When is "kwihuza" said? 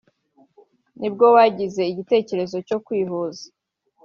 2.85-3.45